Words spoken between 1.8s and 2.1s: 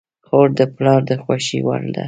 ده.